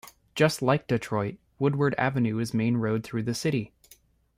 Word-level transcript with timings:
Just 0.33 0.63
like 0.63 0.87
Detroit, 0.87 1.35
Woodward 1.59 1.93
Avenue 1.95 2.39
is 2.39 2.53
the 2.53 2.57
main 2.57 2.77
road 2.77 3.03
through 3.03 3.21
the 3.21 3.35
city. 3.35 3.71